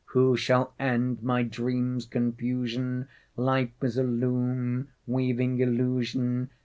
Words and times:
Who 0.15 0.35
shall 0.35 0.73
end 0.79 1.21
my 1.21 1.43
dream's 1.43 2.07
confusion? 2.07 3.07
Life 3.37 3.69
is 3.83 3.99
a 3.99 4.03
loom, 4.03 4.87
weaving 5.05 5.59
illusion... 5.59 6.49